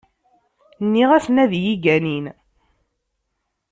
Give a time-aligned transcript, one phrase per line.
[0.85, 2.25] Nniɣ-asen ad yi-ganin.